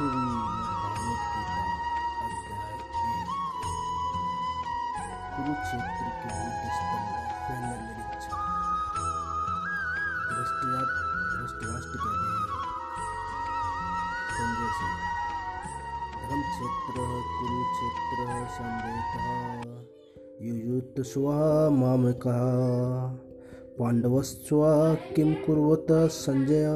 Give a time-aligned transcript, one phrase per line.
[0.00, 1.62] श्रीमद्भागवत गीता
[2.26, 2.70] अध्याय
[3.08, 3.32] एक
[5.32, 7.02] कुरुक्षेत्र के युद्ध स्थल
[7.80, 8.38] निरीक्षण
[11.60, 12.38] हैं
[14.36, 14.88] संजय से
[16.22, 17.04] धर्म क्षेत्र
[17.36, 18.18] कुरुक्षेत्र
[20.46, 21.00] युयुत
[21.80, 22.40] मामकः
[23.78, 24.64] पांडवस्व
[25.16, 25.92] किम कुर्वत
[26.22, 26.66] संजय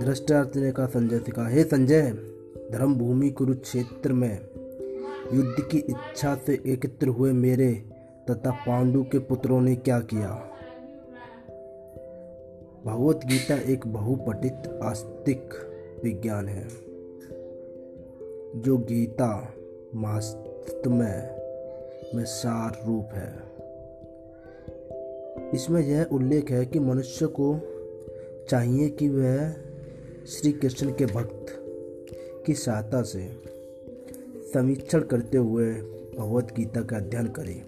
[0.00, 2.10] धृष्टार्थ ने कहा संजय से कहा हे संजय
[2.72, 4.38] धर्म भूमि कुरुक्षेत्र में
[5.32, 7.84] युद्ध की इच्छा से एकत्र हुए मेरे
[8.30, 10.50] तथा पांडु के पुत्रों ने क्या किया?
[12.84, 15.54] भगवत गीता एक बहुपठित आस्तिक
[16.04, 16.68] विज्ञान है,
[18.62, 19.54] जो गीता
[19.94, 21.44] वास्तव में
[22.14, 23.54] में सार रूप है।
[25.54, 27.60] इसमें यह उल्लेख है कि मनुष्य को
[28.48, 29.54] चाहिए कि वह
[30.26, 31.46] श्री कृष्ण के भक्त
[32.46, 33.26] की सहायता से
[34.54, 35.72] समीक्षण करते हुए
[36.18, 37.62] भगवत गीता का अध्ययन करें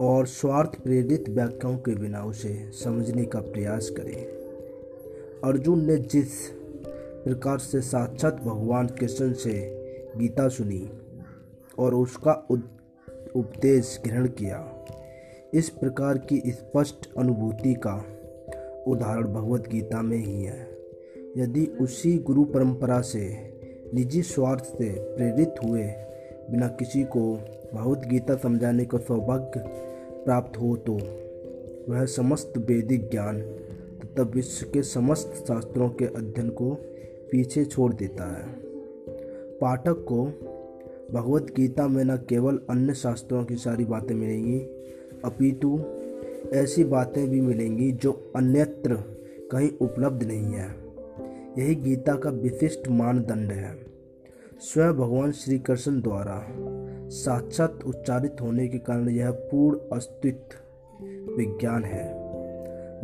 [0.00, 4.24] और स्वार्थ प्रेरित व्याख्याओं के बिना उसे समझने का प्रयास करें।
[5.44, 6.50] अर्जुन ने जिस
[7.24, 9.54] प्रकार से साक्षात भगवान कृष्ण से
[10.16, 10.88] गीता सुनी
[11.78, 12.32] और उसका
[13.36, 14.86] उपदेश ग्रहण किया,
[15.54, 17.96] इस प्रकार की स्पष्ट अनुभूति का
[18.88, 20.73] उदाहरण भगवत गीता में ही है।
[21.36, 23.52] यदि उसी गुरु परंपरा से
[23.94, 25.82] निजी स्वार्थ से प्रेरित हुए
[26.50, 27.34] बिना किसी को
[27.74, 29.60] भगवत गीता समझाने का सौभाग्य
[30.24, 30.92] प्राप्त हो तो
[31.88, 33.40] वह समस्त वैदिक ज्ञान
[34.00, 36.74] तथा विश्व के समस्त शास्त्रों के अध्ययन को
[37.30, 38.44] पीछे छोड़ देता है।
[39.58, 40.24] पाठक को
[41.12, 44.58] भगवत गीता में न केवल अन्य शास्त्रों की सारी बातें मिलेंगी,
[45.24, 45.80] अपितु
[46.52, 48.94] ऐसी बातें भी मिलेंगी जो अन्यत्र
[49.52, 50.83] कहीं उपलब्ध नहीं है।
[51.58, 53.86] यही गीता का विशिष्ट मानदंड है।
[54.58, 56.46] स्वयं भगवान श्री कृष्ण द्वारा
[57.08, 60.56] साक्षात उच्चारित होने के कारण यह पूर्ण अस्तित्व
[61.36, 62.24] विज्ञान है।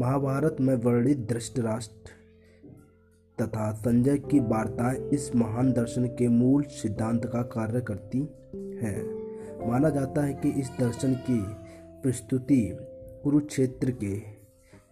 [0.00, 2.10] महाभारत में वर्णित धृष्टराष्ट्र
[3.42, 8.18] तथा संजय की वार्ताएँ इस महान दर्शन के मूल सिद्धांत का कार्य करती
[8.82, 9.20] हैं।
[9.70, 11.40] माना जाता है कि इस दर्शन की
[12.02, 12.76] प्रस्तुति
[13.24, 14.39] कुरुक्षेत्र के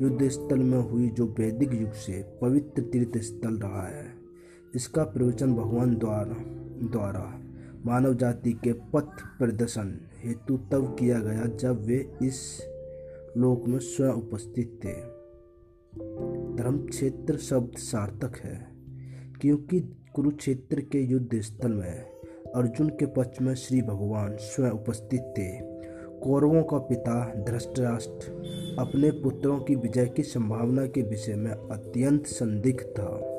[0.00, 4.04] युद्ध स्थल में हुई जो वैदिक युग से पवित्र तीर्थ स्थल रहा है।
[4.74, 6.36] इसका प्रवचन भगवान द्वारा
[6.88, 7.24] द्वारा
[7.86, 12.62] मानव जाति के पथ प्रदर्शन हेतु तब किया गया जब वे इस
[13.36, 14.92] लोक में स्वयं उपस्थित थे।
[16.56, 18.68] धर्म क्षेत्र शब्द सार्थक है,
[19.40, 19.80] क्योंकि
[20.14, 22.04] कुरुक्षेत्र के युद्ध स्थल में
[22.54, 25.50] अर्जुन के पक्ष में श्री भगवान स्वयं उपस्थित थे।
[26.20, 32.80] कौरवों का पिता धृष्टराष्ट्र अपने पुत्रों की विजय की संभावना के विषय में अत्यंत संदिग्ध
[32.80, 33.34] था।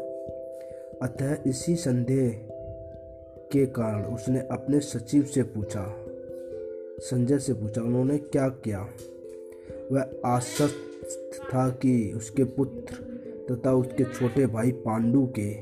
[1.01, 2.29] अतः इसी संदेह
[3.51, 6.05] के कारण उसने अपने सचिव से पूछा।
[7.00, 8.88] संजय से पूछा, उन्होंने क्या किया?
[9.91, 10.75] वह आश्वस्त
[11.45, 12.95] था कि उसके पुत्र
[13.51, 15.53] तथा उसके छोटे भाई पांडु के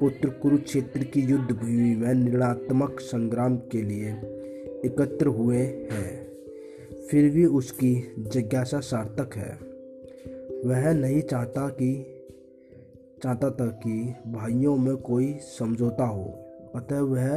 [0.00, 4.08] पुत्र कुरुक्षेत्र की युद्ध भूमि में निर्णात्मक संग्राम के लिए
[4.86, 6.29] एकत्र हुए हैं।
[7.08, 9.70] फिर भी उसकी जिज्ञासा सार्थक है।
[10.64, 12.16] वह नहीं चाहता कि,
[13.22, 16.24] चाहता था कि भाइयों में कोई समझौता हो।
[16.74, 17.36] अतः वह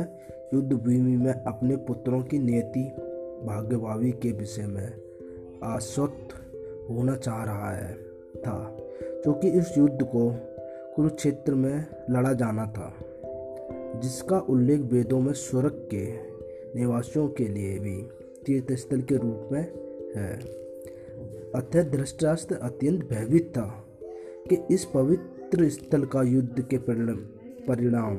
[0.54, 2.84] युद्ध भूमि में अपने पुत्रों की नियति
[3.46, 5.02] भाग्यभावी के विषय में
[5.64, 6.28] आश्वस्त
[6.90, 7.94] होना चाह रहा है,
[8.38, 10.36] था, क्योंकि इस युद्ध को
[10.96, 12.96] कुरुक्षेत्र में लड़ा जाना था,
[14.00, 16.14] जिसका उल्लेख वेदों में स्वर्ग के
[16.80, 18.10] निवासियों के लिए भी।
[18.46, 19.62] तीर्थ स्थल के रूप में
[20.16, 20.34] है।
[21.56, 23.66] अतः धृष्टराष्ट्र अत्यंत भयभीत था
[24.50, 27.18] कि इस पवित्र स्थल का युद्ध के परिणाम
[27.68, 28.16] परिणाम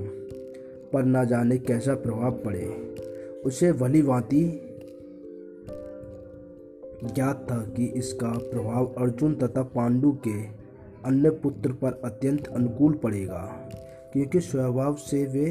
[0.93, 2.67] पर न जाने कैसा प्रभाव पड़े।
[3.47, 4.03] उसे भली
[7.07, 10.43] ज्ञात था कि इसका प्रभाव अर्जुन तथा पांडु के
[11.05, 13.71] अन्य पुत्र पर अत्यंत अनुकूल पड़ेगा,
[14.13, 15.51] क्योंकि स्वभाव से वे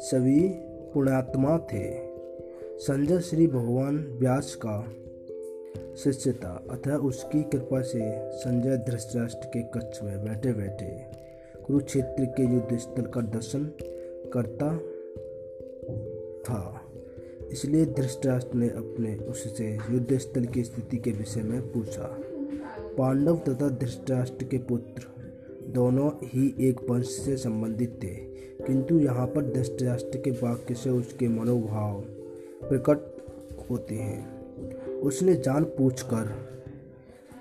[0.00, 0.48] सभी
[0.94, 2.09] पुण्यात्मा थे।
[2.80, 4.92] संजय श्री भगवान व्यास का
[5.96, 8.00] शिष्य था अतः उसकी कृपा से
[8.32, 10.86] संजय धृतराष्ट्र के कक्ष में बैठे बैठे
[11.64, 13.64] कुरुक्षेत्र के युद्ध स्थल का दर्शन
[14.32, 14.78] करता
[16.40, 16.80] था।
[17.52, 22.16] इसलिए धृतराष्ट्र ने अपने उससे युद्ध स्थल की स्थिति के विषय में पूछा।
[22.98, 25.02] पांडव तथा धृतराष्ट्र के पुत्र
[25.68, 28.14] दोनों ही एक वंश से संबंधित थे,
[28.66, 32.04] किंतु यहाँ पर धृतराष्ट्र के वाक्य से उसके मनोभाव
[32.68, 32.98] प्रकट
[33.70, 34.40] होते हैं।
[35.00, 36.50] उसने जान पूछकर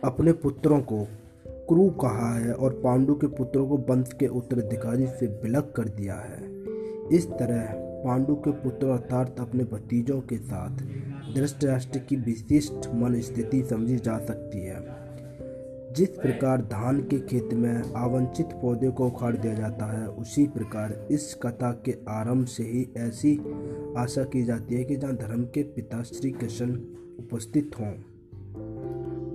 [0.04, 1.08] अपने पुत्रों को
[1.48, 6.16] क्रू कहा है और पांडु के पुत्रों को बंश के उत्तराधिकारी से बिलक कर दिया
[6.16, 6.50] है।
[7.14, 7.74] इस तरह
[8.06, 10.78] पांडु के पुत्र अर्थात अपने भतीजों के साथ
[11.36, 15.09] धृतराष्ट्र की विशिष्ट मन स्थिति समझी जा सकती है।
[15.96, 21.08] जिस प्रकार धान के खेत में आवंचित पौधे को उखाड़ दिया जाता है, उसी प्रकार
[21.12, 23.38] इस कथा के आरंभ से ही ऐसी
[23.98, 26.76] आशा की जाती है कि जहाँ धर्म के पिता श्री कृष्ण
[27.20, 27.94] उपस्थित हों।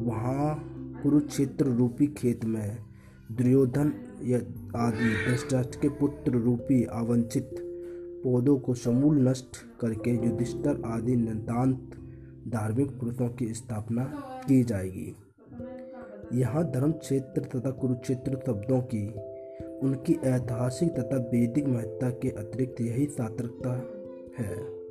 [0.04, 0.70] वहाँ
[1.02, 2.78] कुरुक्षेत्र रूपी खेत में
[3.32, 3.88] दुर्योधन
[4.76, 7.50] आदि धृतराष्ट्र के पुत्र रूपी आवंचित
[8.24, 11.90] पौधों को समूल नष्ट करके युधिष्ठर आदि नितांत
[12.48, 14.04] धार्मिक पुरुषों की स्थापना
[14.48, 15.16] की जाएगी।
[16.32, 19.12] यहाँ धर्म क्षेत्र तथा कुरुक्षेत्र शब्दों की,
[19.78, 23.72] उनकी ऐतिहासिक तथा वैदिक महत्ता के अतिरिक्त यही सार्थकता
[24.38, 24.84] है।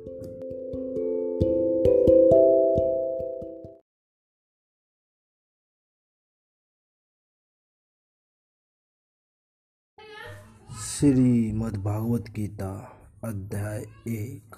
[10.80, 14.56] श्रीमद्भागवत गीता अध्याय एक।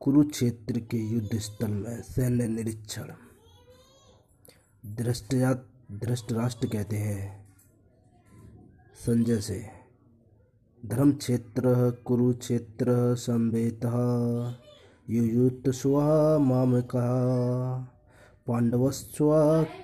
[0.00, 3.29] कुरुक्षेत्र के युद्ध स्थल में सैन्य निरीक्षण।
[4.86, 7.48] धृष्टराष्ट्र कहते हैं।
[9.06, 9.66] संजय से।
[10.86, 13.84] धर्म क्षेत्र कुरुक्षेत्र संवेत
[15.10, 16.00] युयुत स्व
[16.38, 17.96] माम कहा
[18.46, 19.30] पांडवस्व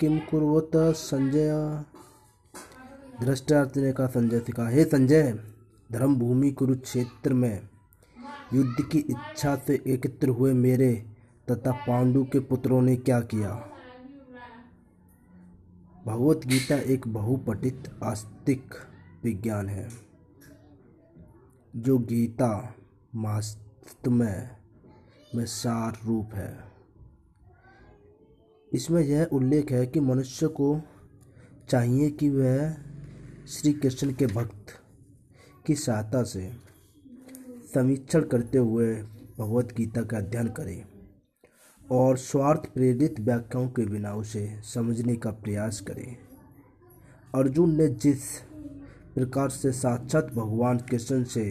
[0.00, 1.50] किम कुरत संजय?
[3.20, 5.38] धृष्टार्थ ने कहा, संजय से कहा, हे संजय
[5.92, 7.68] धर्म भूमि कुरुक्षेत्र में
[8.54, 11.06] युद्ध की इच्छा से एकत्र हुए मेरे
[11.50, 13.68] तथा पांडु के पुत्रों ने क्या किया?
[16.06, 18.74] भगवत गीता एक बहुपठित आस्तिक
[19.24, 19.88] विज्ञान है,
[21.76, 22.74] जो गीता
[23.14, 24.50] वास्तव में
[25.36, 26.56] सार रूप है।
[28.72, 30.80] इसमें यह उल्लेख है कि मनुष्य को
[31.68, 32.74] चाहिए कि वह
[33.48, 34.66] श्री कृष्ण के भक्त
[35.66, 36.50] की सहायता से
[37.74, 38.94] समीक्षण करते हुए
[39.38, 40.84] भगवत गीता का अध्ययन करें।
[41.90, 46.16] और स्वार्थ प्रेरित व्याख्याओं के बिना उसे समझने का प्रयास करें।
[47.34, 48.22] अर्जुन ने जिस
[49.14, 51.44] प्रकार से साक्षात भगवान कृष्ण से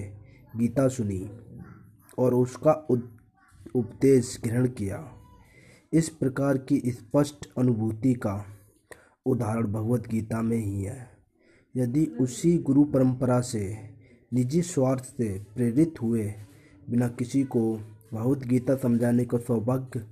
[0.56, 1.30] गीता सुनी
[2.18, 2.72] और उसका
[3.76, 5.04] उपदेश ग्रहण किया,
[5.94, 8.46] इस प्रकार की स्पष्ट अनुभूति का
[9.26, 11.08] उदाहरण भगवत गीता में ही है।
[11.76, 13.64] यदि उसी गुरु परंपरा से
[14.34, 16.34] निजी स्वार्थ से प्रेरित हुए
[16.90, 17.62] बिना किसी को
[18.14, 20.06] भगवत गीता समझाने का सौभाग्य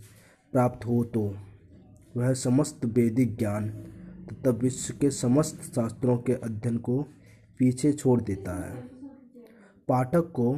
[0.53, 1.21] प्राप्त हो तो
[2.17, 3.69] वह समस्त वैदिक ज्ञान
[4.27, 7.01] तथा विश्व के समस्त शास्त्रों के अध्ययन को
[7.59, 8.81] पीछे छोड़ देता है।
[9.87, 10.53] पाठक को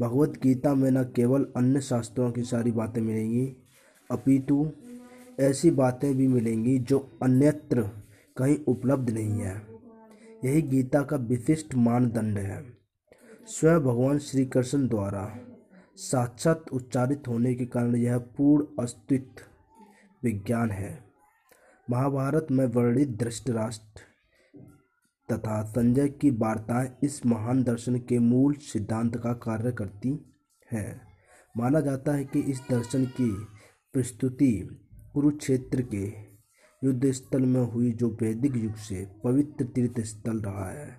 [0.00, 3.56] भगवत गीता में न केवल अन्य शास्त्रों की सारी बातें मिलेंगी,
[4.10, 4.70] अपितु
[5.40, 7.82] ऐसी बातें भी मिलेंगी जो अन्यत्र
[8.36, 9.62] कहीं उपलब्ध नहीं है।
[10.44, 12.62] यही गीता का विशिष्ट मानदंड है।
[13.46, 15.38] स्वयं भगवान श्री कृष्ण द्वारा
[15.96, 19.44] साक्षात उच्चारित होने के कारण यह पूर्ण अस्तित्व
[20.22, 21.04] विज्ञान है।
[21.90, 24.02] महाभारत में वर्णित धृष्टराष्ट्र
[25.32, 30.26] तथा संजय की वार्ताएँ इस महान दर्शन के मूल सिद्धांत का कार्य करती
[30.72, 31.00] हैं।
[31.56, 33.30] माना जाता है कि इस दर्शन की
[33.92, 34.80] प्रस्तुति
[35.14, 36.04] कुरुक्षेत्र के
[36.84, 40.98] युद्ध स्थल में हुई जो वैदिक युग से पवित्र तीर्थ स्थल रहा है।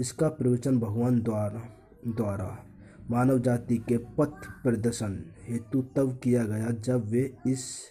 [0.00, 1.62] इसका प्रवचन भगवान द्वारा
[2.06, 2.66] द्वारा
[3.10, 7.82] मानव जाति के पथ प्रदर्शन हेतु तब किया गया जब वे इस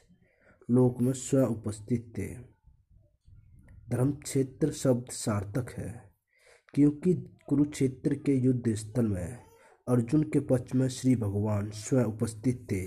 [0.71, 2.27] लोक में स्वयं उपस्थित थे।
[3.89, 6.13] धर्म क्षेत्र शब्द सार्थक है,
[6.73, 7.13] क्योंकि
[7.47, 9.39] कुरुक्षेत्र के युद्ध स्थल में
[9.87, 12.81] अर्जुन के पक्ष में श्री भगवान स्वयं उपस्थित थे।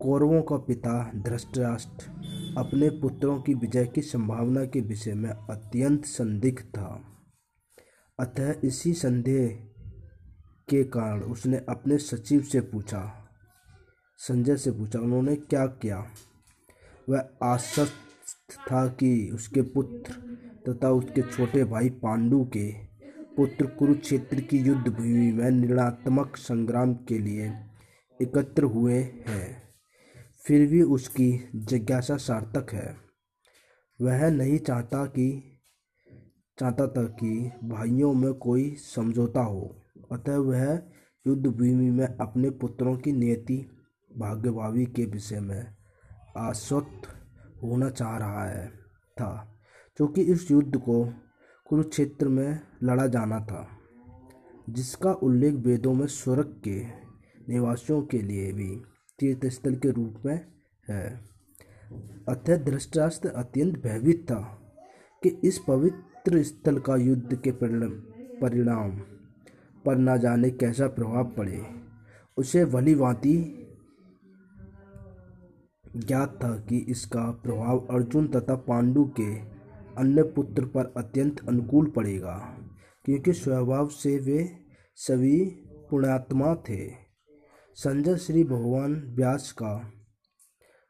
[0.00, 2.10] कौरवों का पिता धृष्टराष्ट्र
[2.58, 7.04] अपने पुत्रों की विजय की संभावना के विषय में अत्यंत संदिग्ध था।
[8.20, 9.67] अतः इसी संदेह
[10.70, 13.28] के कारण उसने अपने सचिव से पूछा,
[14.16, 16.06] संजय से पूछा, उन्होंने क्या किया?
[17.08, 17.92] वह आश्वस्त
[18.72, 20.12] था कि उसके पुत्र
[20.68, 22.72] तथा उसके छोटे भाई पांडु के
[23.36, 27.52] पुत्र कुरुक्षेत्र की युद्ध भूमि में निर्णात्मक संग्राम के लिए
[28.22, 28.98] एकत्र हुए
[29.28, 29.62] हैं।
[30.44, 32.96] फिर भी उसकी जिज्ञासा सार्थक है।
[34.00, 35.58] वह नहीं चाहता कि,
[36.60, 40.82] चाहता था कि भाइयों में कोई समझौता हो। अतः वह
[41.26, 43.56] युद्ध भूमि में अपने पुत्रों की नियति
[44.18, 45.66] भाग्यभावी के विषय में
[46.36, 47.08] आश्वस्त
[47.62, 48.68] होना चाह रहा है,
[49.16, 49.60] था
[49.96, 51.04] क्योंकि इस युद्ध को
[51.66, 53.68] कुरुक्षेत्र में लड़ा जाना था,
[54.70, 56.80] जिसका उल्लेख वेदों में स्वर्ग के
[57.48, 58.82] निवासियों के लिए भी
[59.18, 60.40] तीर्थस्थल के रूप में
[60.88, 61.20] है।
[62.28, 64.40] अतः धृष्टराष्ट्र अत्यंत भयभीत था
[65.22, 69.00] कि इस पवित्र स्थल का युद्ध के परिणाम
[69.86, 71.62] पर न जाने कैसा प्रभाव पड़े।
[72.36, 73.34] उसे भली भांति
[75.96, 79.32] ज्ञात था कि इसका प्रभाव अर्जुन तथा पांडु के
[79.98, 82.36] अन्य पुत्र पर अत्यंत अनुकूल पड़ेगा,
[83.04, 84.48] क्योंकि स्वभाव से वे
[84.98, 85.44] सभी
[85.90, 86.86] पुण्यात्मा थे।
[87.78, 89.92] संजय श्री भगवान व्यास का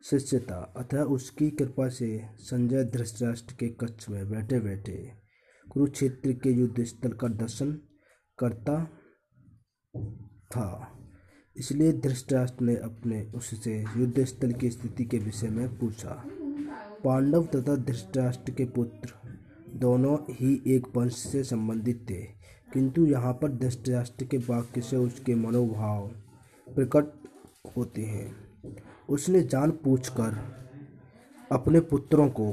[0.04, 4.97] शिष्य था, अतः उसकी कृपा से संजय धृतराष्ट्र के कक्ष में बैठे बैठे
[5.66, 7.78] कुरुक्षेत्र के युद्ध स्थल का दर्शन
[8.38, 8.85] करता
[10.50, 10.95] था।
[11.57, 16.23] इसलिए धृतराष्ट्र ने अपने उससे युद्ध स्थल की स्थिति के विषय में पूछा।
[17.04, 19.12] पांडव तथा धृतराष्ट्र के पुत्र
[19.76, 22.23] दोनों ही एक वंश से संबंधित थे,
[22.73, 26.07] किंतु यहाँ पर धृतराष्ट्र के वाक्य से उसके मनोभाव
[26.66, 27.12] प्रकट
[27.76, 28.75] होते हैं।
[29.09, 30.38] उसने जान पूछकर
[31.52, 32.52] अपने पुत्रों को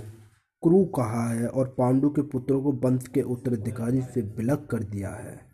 [0.63, 5.09] क्रू कहा है और पांडु के पुत्रों को वंश के उत्तराधिकारी से विलग कर दिया
[5.09, 5.44] है।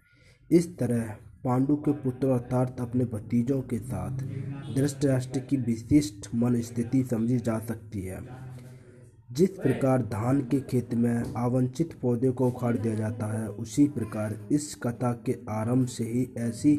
[0.51, 4.17] इस तरह पांडु के पुत्र अर्थात अपने भतीजों के साथ
[4.75, 8.19] धृतराष्ट्र की विशिष्ट मन स्थिति समझी जा सकती है।
[9.31, 14.47] जिस प्रकार धान के खेत में आवंचित पौधे को उखाड़ दिया जाता है, उसी प्रकार
[14.51, 16.73] इस कथा के आरंभ से ही ऐसी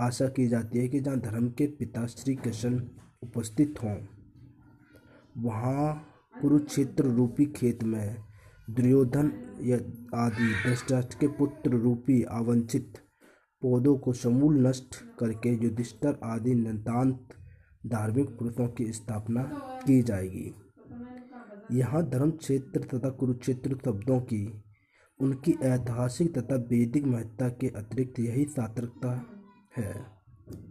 [0.00, 2.80] आशा की जाती है कि जहाँ धर्म के पिता श्री कृष्ण
[3.22, 3.96] उपस्थित हों,
[5.38, 6.06] वहाँ
[6.42, 8.16] कुरुक्षेत्र रूपी खेत में
[8.70, 9.32] दुर्योधन
[10.14, 12.98] आदि धृतराष्ट्र के पुत्र रूपी आवंचित
[13.64, 17.28] पौधों को समूल नष्ट करके युधिष्ठर आदि नितान्त
[17.86, 19.42] धार्मिक पुरुषों की स्थापना
[19.86, 20.54] की जाएगी।
[21.72, 24.62] यहाँ धर्म क्षेत्र तथा कुरुक्षेत्र शब्दों की,
[25.20, 29.26] उनकी ऐतिहासिक तथा वैदिक महत्ता के अतिरिक्त यही सार्थकता
[29.76, 30.13] है।